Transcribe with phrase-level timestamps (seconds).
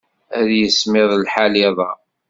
[0.39, 1.91] Ad yismiḍ lḥal iḍ-a.